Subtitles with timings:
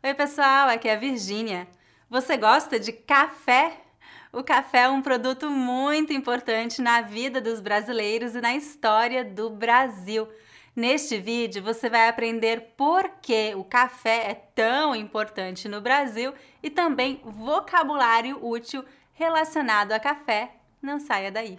[0.00, 1.66] Oi, pessoal, aqui é a Virgínia.
[2.08, 3.80] Você gosta de café?
[4.32, 9.50] O café é um produto muito importante na vida dos brasileiros e na história do
[9.50, 10.28] Brasil.
[10.74, 16.70] Neste vídeo você vai aprender por que o café é tão importante no Brasil e
[16.70, 18.84] também vocabulário útil
[19.14, 20.52] relacionado a café.
[20.80, 21.58] Não saia daí!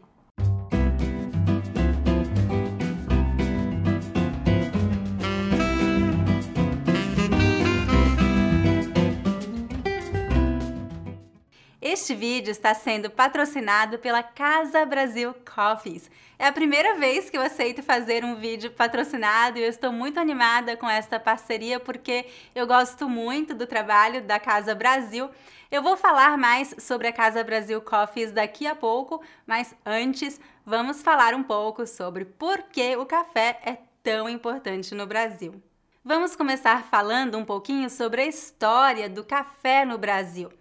[11.91, 16.07] Este vídeo está sendo patrocinado pela Casa Brasil Coffees.
[16.37, 20.19] É a primeira vez que eu aceito fazer um vídeo patrocinado e eu estou muito
[20.19, 25.31] animada com esta parceria porque eu gosto muito do trabalho da Casa Brasil.
[25.71, 31.01] Eu vou falar mais sobre a Casa Brasil Coffees daqui a pouco, mas antes vamos
[31.01, 35.59] falar um pouco sobre por que o café é tão importante no Brasil.
[36.05, 40.51] Vamos começar falando um pouquinho sobre a história do café no Brasil.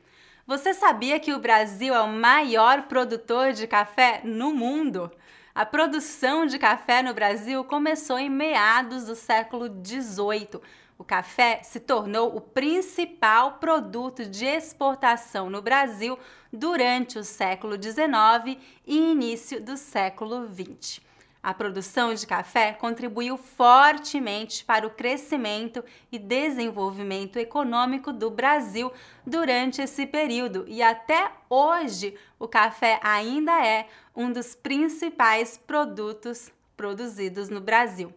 [0.48, 5.12] Você sabia que o Brasil é o maior produtor de café no mundo?
[5.54, 10.58] A produção de café no Brasil começou em meados do século XVIII.
[10.96, 16.18] O café se tornou o principal produto de exportação no Brasil
[16.50, 21.07] durante o século XIX e início do século XX.
[21.48, 25.82] A produção de café contribuiu fortemente para o crescimento
[26.12, 28.92] e desenvolvimento econômico do Brasil
[29.26, 37.48] durante esse período e até hoje o café ainda é um dos principais produtos produzidos
[37.48, 38.12] no Brasil.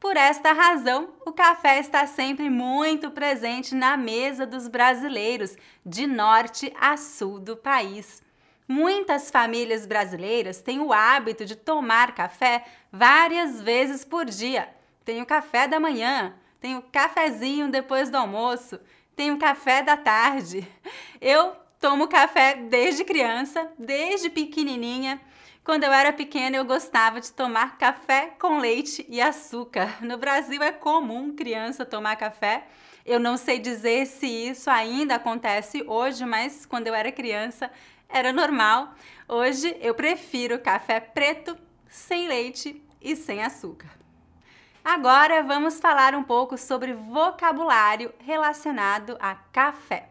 [0.00, 6.74] Por esta razão, o café está sempre muito presente na mesa dos brasileiros, de norte
[6.76, 8.25] a sul do país.
[8.68, 14.68] Muitas famílias brasileiras têm o hábito de tomar café várias vezes por dia.
[15.04, 18.80] Tem o café da manhã, tem o cafezinho depois do almoço,
[19.14, 20.66] tem o café da tarde.
[21.20, 25.20] Eu tomo café desde criança, desde pequenininha.
[25.62, 29.98] Quando eu era pequena, eu gostava de tomar café com leite e açúcar.
[30.02, 32.68] No Brasil é comum criança tomar café.
[33.04, 37.68] Eu não sei dizer se isso ainda acontece hoje, mas quando eu era criança,
[38.08, 38.94] era normal.
[39.28, 41.56] Hoje eu prefiro café preto,
[41.88, 43.90] sem leite e sem açúcar.
[44.84, 50.10] Agora vamos falar um pouco sobre vocabulário relacionado a café.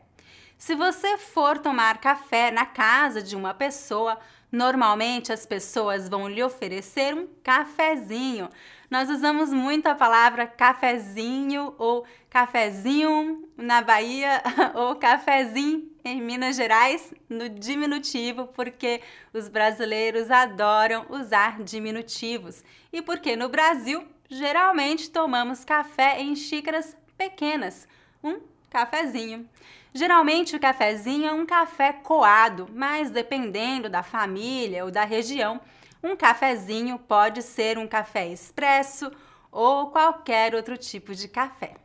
[0.57, 4.17] Se você for tomar café na casa de uma pessoa,
[4.55, 8.49] normalmente as pessoas vão lhe oferecer um cafezinho.
[8.89, 14.41] Nós usamos muito a palavra cafezinho ou cafezinho na Bahia
[14.73, 19.01] ou cafezinho em Minas Gerais no diminutivo, porque
[19.33, 27.87] os brasileiros adoram usar diminutivos e porque no Brasil geralmente tomamos café em xícaras pequenas,
[28.23, 28.39] um
[28.75, 29.47] cafezinho.
[29.93, 35.61] Geralmente o cafezinho é um café coado, mas dependendo da família ou da região,
[36.03, 39.09] um cafezinho pode ser um café expresso
[39.49, 41.75] ou qualquer outro tipo de café.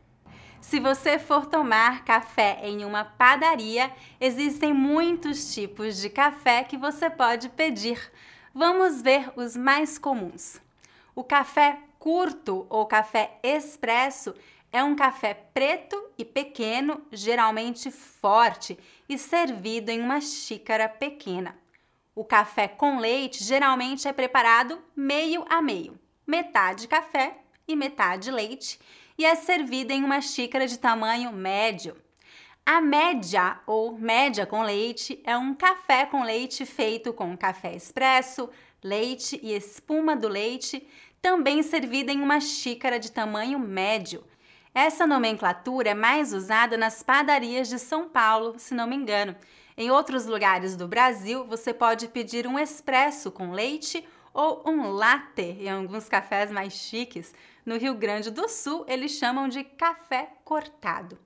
[0.59, 7.09] Se você for tomar café em uma padaria, existem muitos tipos de café que você
[7.09, 8.11] pode pedir.
[8.53, 10.59] Vamos ver os mais comuns.
[11.15, 14.35] O café curto ou café expresso
[14.71, 18.77] é um café preto e pequeno, geralmente forte
[19.07, 21.57] e servido em uma xícara pequena.
[22.15, 27.37] O café com leite geralmente é preparado meio a meio, metade café
[27.67, 28.79] e metade leite,
[29.17, 31.95] e é servida em uma xícara de tamanho médio.
[32.65, 38.49] A média ou média com leite é um café com leite feito com café expresso,
[38.83, 40.87] leite e espuma do leite,
[41.21, 44.23] também servida em uma xícara de tamanho médio.
[44.73, 49.35] Essa nomenclatura é mais usada nas padarias de São Paulo, se não me engano.
[49.75, 55.57] Em outros lugares do Brasil, você pode pedir um expresso com leite ou um latte
[55.59, 57.33] em alguns cafés mais chiques.
[57.65, 61.19] No Rio Grande do Sul, eles chamam de café cortado.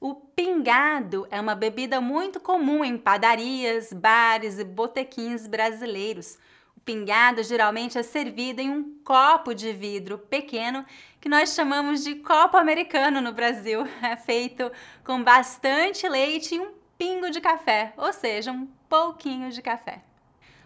[0.00, 6.38] O pingado é uma bebida muito comum em padarias, bares e botequins brasileiros.
[6.76, 10.84] O pingado geralmente é servido em um copo de vidro pequeno
[11.22, 13.86] que nós chamamos de copo americano no Brasil.
[14.02, 14.72] É feito
[15.04, 20.02] com bastante leite e um pingo de café, ou seja, um pouquinho de café.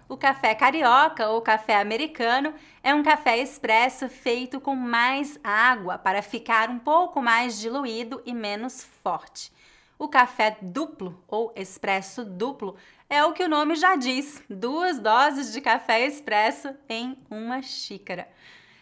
[0.09, 6.23] O café carioca ou café americano é um café expresso feito com mais água para
[6.23, 9.53] ficar um pouco mais diluído e menos forte.
[9.99, 12.77] O café duplo ou expresso duplo
[13.11, 18.27] é o que o nome já diz: duas doses de café expresso em uma xícara.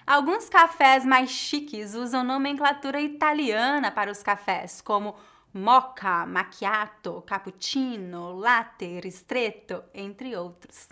[0.07, 5.15] Alguns cafés mais chiques usam nomenclatura italiana para os cafés, como
[5.53, 10.89] mocha, macchiato, cappuccino, latte, ristretto, entre outros.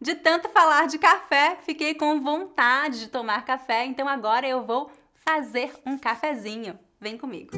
[0.00, 4.90] De tanto falar de café, fiquei com vontade de tomar café, então agora eu vou
[5.14, 6.76] fazer um cafezinho.
[7.00, 7.52] Vem comigo.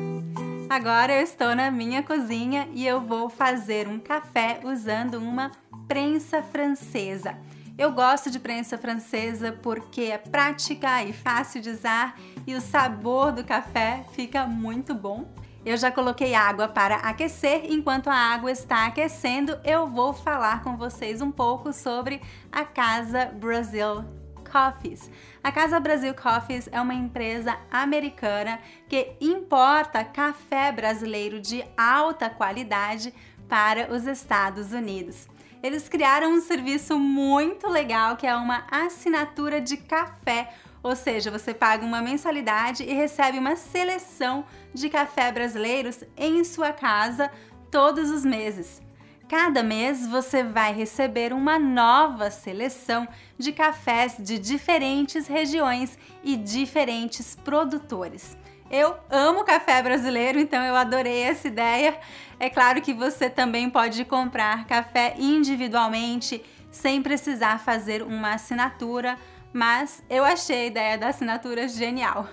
[0.68, 5.52] Agora eu estou na minha cozinha e eu vou fazer um café usando uma
[5.88, 7.38] prensa francesa.
[7.78, 13.32] Eu gosto de prensa francesa porque é prática e fácil de usar e o sabor
[13.32, 15.26] do café fica muito bom.
[15.64, 17.66] Eu já coloquei água para aquecer.
[17.70, 22.20] Enquanto a água está aquecendo, eu vou falar com vocês um pouco sobre
[22.50, 24.04] a Casa Brasil
[24.50, 25.10] Coffees.
[25.42, 28.58] A Casa Brasil Coffees é uma empresa americana
[28.88, 33.14] que importa café brasileiro de alta qualidade
[33.48, 35.26] para os Estados Unidos.
[35.62, 40.48] Eles criaram um serviço muito legal que é uma assinatura de café
[40.82, 44.44] ou seja, você paga uma mensalidade e recebe uma seleção
[44.74, 47.30] de café brasileiros em sua casa
[47.70, 48.82] todos os meses.
[49.28, 53.06] Cada mês você vai receber uma nova seleção
[53.38, 58.36] de cafés de diferentes regiões e diferentes produtores.
[58.72, 61.96] Eu amo café brasileiro, então eu adorei essa ideia.
[62.40, 69.18] É claro que você também pode comprar café individualmente sem precisar fazer uma assinatura
[69.52, 72.26] mas eu achei a ideia da assinatura genial.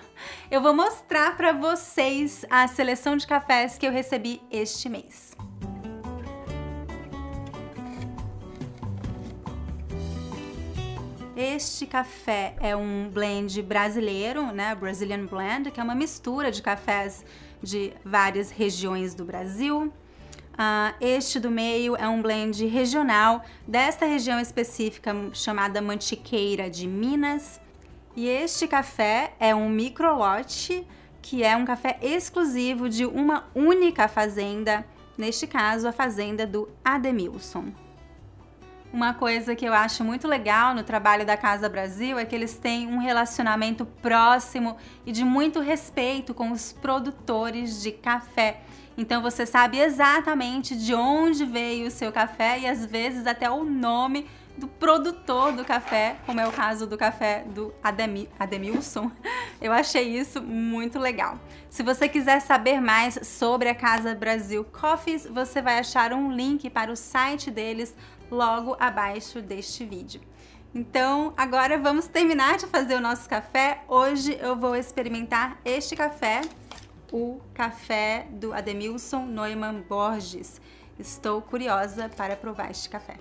[0.50, 5.36] Eu vou mostrar para vocês a seleção de cafés que eu recebi este mês.
[11.42, 14.76] Este café é um blend brasileiro, né?
[14.76, 17.24] Brazilian Blend, que é uma mistura de cafés
[17.64, 19.86] de várias regiões do Brasil.
[19.86, 27.62] Uh, este do meio é um blend regional desta região específica chamada Mantiqueira de Minas.
[28.18, 30.86] E este café é um microlote,
[31.22, 34.86] que é um café exclusivo de uma única fazenda,
[35.18, 37.72] neste caso a fazenda do Ademilson.
[38.92, 42.58] Uma coisa que eu acho muito legal no trabalho da Casa Brasil é que eles
[42.58, 48.62] têm um relacionamento próximo e de muito respeito com os produtores de café.
[48.98, 53.64] Então você sabe exatamente de onde veio o seu café e às vezes até o
[53.64, 54.26] nome
[54.58, 59.12] do produtor do café, como é o caso do café do Ademi, Ademilson.
[59.62, 61.40] Eu achei isso muito legal.
[61.70, 66.70] Se você quiser saber mais sobre a Casa Brasil Coffees, você vai achar um link
[66.70, 67.96] para o site deles
[68.32, 70.22] logo abaixo deste vídeo.
[70.74, 73.84] Então, agora vamos terminar de fazer o nosso café.
[73.88, 76.42] Hoje eu vou experimentar este café
[77.12, 80.62] o café do Ademilson Neumann Borges.
[80.98, 83.18] Estou curiosa para provar este café.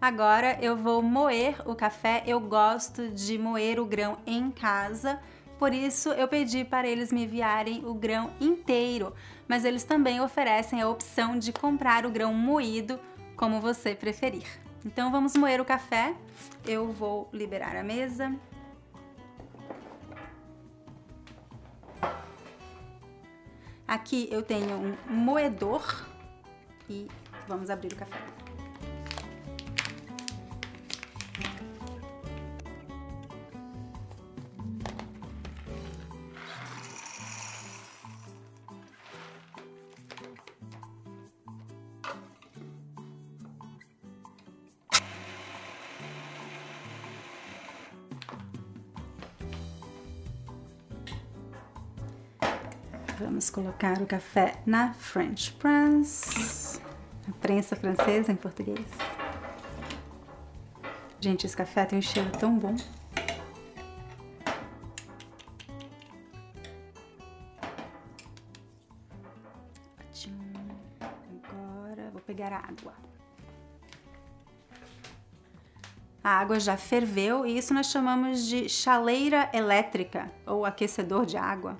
[0.00, 2.22] Agora eu vou moer o café.
[2.26, 5.18] Eu gosto de moer o grão em casa,
[5.58, 9.14] por isso eu pedi para eles me enviarem o grão inteiro,
[9.48, 12.98] mas eles também oferecem a opção de comprar o grão moído,
[13.36, 14.46] como você preferir.
[14.84, 16.14] Então vamos moer o café.
[16.66, 18.34] Eu vou liberar a mesa.
[23.86, 26.06] Aqui eu tenho um moedor
[26.88, 27.08] e
[27.46, 28.43] vamos abrir o café.
[53.18, 56.80] Vamos colocar o café na French Press,
[57.28, 58.84] a prensa francesa em português.
[61.20, 62.74] Gente, esse café tem um cheiro tão bom.
[71.48, 72.94] Agora vou pegar a água.
[76.22, 81.78] A água já ferveu e isso nós chamamos de chaleira elétrica ou aquecedor de água.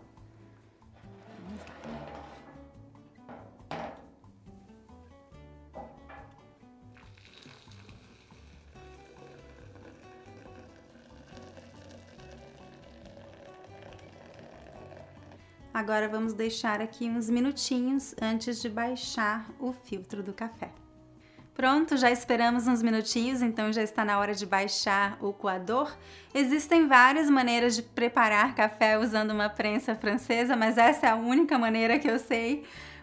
[15.75, 20.71] Agora vamos deixar aqui uns minutinhos antes de baixar o filtro do café.
[21.53, 25.93] Pronto, já esperamos uns minutinhos, então já está na hora de baixar o coador.
[26.33, 31.59] Existem várias maneiras de preparar café usando uma prensa francesa, mas essa é a única
[31.59, 32.63] maneira que eu sei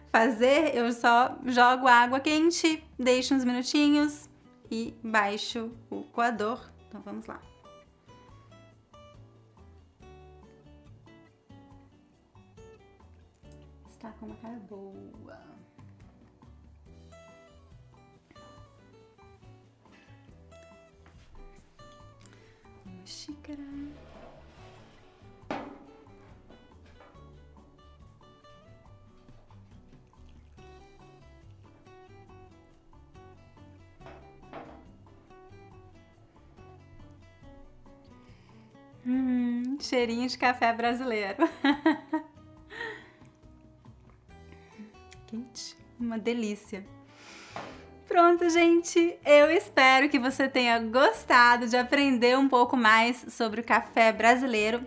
[0.10, 0.74] fazer.
[0.74, 4.30] Eu só jogo água quente, deixo uns minutinhos
[4.72, 6.72] e baixo o coador.
[6.88, 7.51] Então vamos lá.
[14.02, 15.40] Está com uma cara boa.
[22.84, 23.62] Uma xícara.
[39.06, 41.48] Hum, cheirinho de café brasileiro.
[46.12, 46.86] uma delícia.
[48.06, 49.18] Pronto, gente.
[49.26, 54.86] Eu espero que você tenha gostado de aprender um pouco mais sobre o café brasileiro.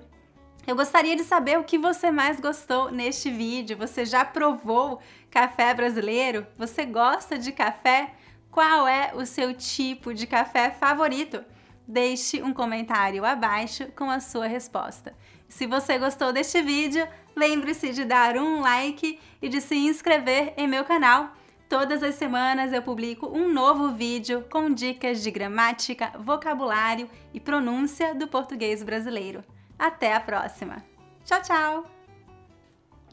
[0.67, 3.79] Eu gostaria de saber o que você mais gostou neste vídeo.
[3.79, 5.01] Você já provou
[5.31, 6.47] café brasileiro?
[6.59, 8.13] Você gosta de café?
[8.51, 11.43] Qual é o seu tipo de café favorito?
[11.87, 15.15] deixe um comentário abaixo com a sua resposta.
[15.49, 20.67] Se você gostou deste vídeo, lembre-se de dar um like e de se inscrever em
[20.67, 21.33] meu canal.
[21.69, 28.15] Todas as semanas eu publico um novo vídeo com dicas de gramática, vocabulário e pronúncia
[28.15, 29.43] do português brasileiro.
[29.79, 30.85] Até a próxima!
[31.25, 31.85] Tchau, tchau!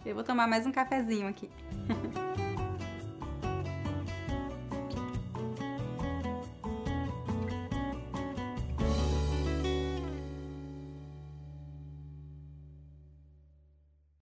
[0.06, 1.50] Eu vou tomar mais um cafezinho aqui.